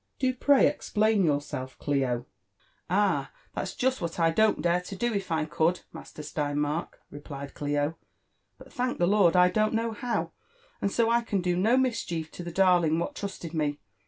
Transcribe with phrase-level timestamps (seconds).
[0.17, 2.25] Do pray explain yourself, Clio."
[2.89, 3.29] Ah!
[3.53, 7.53] that's jest what I don't dare to do if I could, Master Stein— mark," replied
[7.53, 7.95] Clio.
[8.27, 10.31] '* But, thank the Lord, I don't know how;
[10.81, 13.77] and go I can do no mischief to the darling what trusted me.